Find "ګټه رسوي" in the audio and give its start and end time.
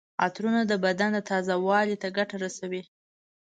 2.17-2.83